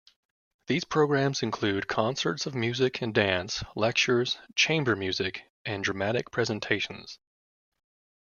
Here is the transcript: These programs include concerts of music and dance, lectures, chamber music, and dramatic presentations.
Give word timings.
These 0.65 0.83
programs 0.83 1.43
include 1.43 1.87
concerts 1.87 2.47
of 2.47 2.55
music 2.55 3.03
and 3.03 3.13
dance, 3.13 3.63
lectures, 3.75 4.39
chamber 4.55 4.95
music, 4.95 5.43
and 5.63 5.83
dramatic 5.83 6.31
presentations. 6.31 7.19